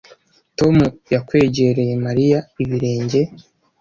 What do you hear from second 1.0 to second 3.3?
yakwegereye Mariya ibirenge